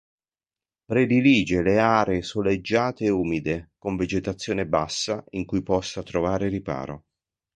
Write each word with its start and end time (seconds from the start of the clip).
Predilige 0.85 1.61
le 1.61 1.77
aree 1.77 2.23
soleggiate 2.23 3.03
e 3.05 3.09
umide, 3.11 3.73
con 3.77 3.95
vegetazione 3.95 4.65
bassa 4.65 5.23
in 5.33 5.45
cui 5.45 5.61
possa 5.61 6.01
trovare 6.01 6.47
riparo. 6.47 7.03